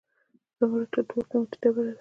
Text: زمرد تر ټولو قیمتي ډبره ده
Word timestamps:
زمرد 0.57 0.87
تر 0.93 1.01
ټولو 1.09 1.25
قیمتي 1.31 1.57
ډبره 1.61 1.83
ده 1.87 1.89